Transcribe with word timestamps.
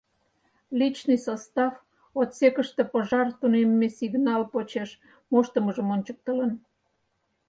Личный 0.79 1.19
состав 1.27 1.73
«отсекыште 2.21 2.83
пожар» 2.91 3.27
тунемме 3.39 3.87
сигнал 3.97 4.41
почеш 4.51 4.89
моштымыжым 5.31 5.87
ончыктылын. 5.95 6.51